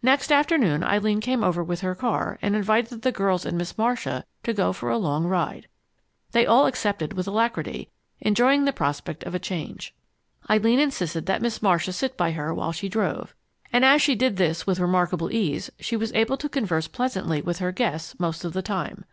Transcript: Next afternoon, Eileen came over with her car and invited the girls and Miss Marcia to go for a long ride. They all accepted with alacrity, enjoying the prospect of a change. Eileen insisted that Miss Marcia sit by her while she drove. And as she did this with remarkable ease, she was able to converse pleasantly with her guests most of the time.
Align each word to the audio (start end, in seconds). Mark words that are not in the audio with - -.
Next 0.00 0.30
afternoon, 0.30 0.84
Eileen 0.84 1.20
came 1.20 1.42
over 1.42 1.60
with 1.60 1.80
her 1.80 1.96
car 1.96 2.38
and 2.40 2.54
invited 2.54 3.02
the 3.02 3.10
girls 3.10 3.44
and 3.44 3.58
Miss 3.58 3.76
Marcia 3.76 4.24
to 4.44 4.54
go 4.54 4.72
for 4.72 4.90
a 4.90 4.96
long 4.96 5.24
ride. 5.24 5.66
They 6.30 6.46
all 6.46 6.66
accepted 6.66 7.14
with 7.14 7.26
alacrity, 7.26 7.90
enjoying 8.20 8.64
the 8.64 8.72
prospect 8.72 9.24
of 9.24 9.34
a 9.34 9.40
change. 9.40 9.92
Eileen 10.48 10.78
insisted 10.78 11.26
that 11.26 11.42
Miss 11.42 11.60
Marcia 11.62 11.92
sit 11.92 12.16
by 12.16 12.30
her 12.30 12.54
while 12.54 12.70
she 12.70 12.88
drove. 12.88 13.34
And 13.72 13.84
as 13.84 14.00
she 14.00 14.14
did 14.14 14.36
this 14.36 14.68
with 14.68 14.78
remarkable 14.78 15.32
ease, 15.32 15.68
she 15.80 15.96
was 15.96 16.12
able 16.12 16.36
to 16.36 16.48
converse 16.48 16.86
pleasantly 16.86 17.42
with 17.42 17.58
her 17.58 17.72
guests 17.72 18.14
most 18.20 18.44
of 18.44 18.52
the 18.52 18.62
time. 18.62 19.04